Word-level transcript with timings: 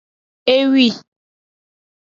Ewi. 0.55 0.87